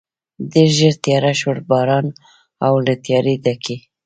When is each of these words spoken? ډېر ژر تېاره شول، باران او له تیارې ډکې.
ډېر 0.51 0.69
ژر 0.79 0.93
تېاره 1.03 1.33
شول، 1.39 1.57
باران 1.69 2.05
او 2.65 2.73
له 2.85 2.93
تیارې 3.05 3.35
ډکې. 3.43 3.75